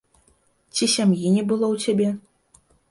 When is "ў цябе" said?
1.73-2.09